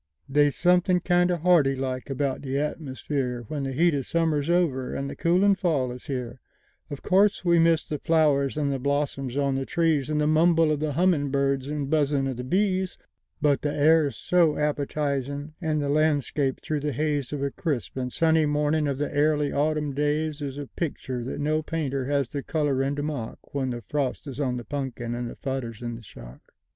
They's 0.27 0.55
something 0.55 0.99
kindo' 0.99 1.35
harty 1.41 1.75
like 1.75 2.09
about 2.09 2.41
the 2.41 2.55
atmusfereWhen 2.55 3.65
the 3.65 3.71
heat 3.71 3.93
of 3.93 4.07
summer's 4.07 4.49
over 4.49 4.95
and 4.95 5.07
the 5.07 5.15
coolin' 5.15 5.53
fall 5.53 5.91
is 5.91 6.07
here—Of 6.07 7.03
course 7.03 7.45
we 7.45 7.59
miss 7.59 7.85
the 7.87 7.99
flowers, 7.99 8.57
and 8.57 8.71
the 8.71 8.79
blossoms 8.79 9.37
on 9.37 9.53
the 9.53 9.63
trees, 9.67 10.09
And 10.09 10.19
the 10.19 10.25
mumble 10.25 10.71
of 10.71 10.79
the 10.79 10.93
hummin' 10.93 11.29
birds 11.29 11.67
and 11.67 11.87
buzzin' 11.87 12.25
of 12.25 12.37
the 12.37 12.43
bees; 12.43 12.97
But 13.43 13.61
the 13.61 13.71
air's 13.71 14.15
so 14.17 14.55
appetizin'; 14.57 15.53
and 15.61 15.79
the 15.79 15.87
landscape 15.89 16.61
through 16.61 16.79
the 16.79 16.93
hazeOf 16.93 17.45
a 17.45 17.51
crisp 17.51 17.95
and 17.95 18.11
sunny 18.11 18.47
morning 18.47 18.87
of 18.87 18.97
the 18.97 19.15
airly 19.15 19.51
autumn 19.51 19.93
daysIs 19.93 20.57
a 20.57 20.65
pictur' 20.65 21.23
that 21.25 21.39
no 21.39 21.61
painter 21.61 22.05
has 22.05 22.29
the 22.29 22.41
colorin' 22.41 22.95
to 22.95 23.03
mock—When 23.03 23.69
the 23.69 23.83
frost 23.83 24.25
is 24.25 24.39
on 24.39 24.57
the 24.57 24.65
punkin 24.65 25.13
and 25.13 25.29
the 25.29 25.35
fodder's 25.35 25.79
in 25.83 25.95
the 25.95 26.01
shock. 26.01 26.41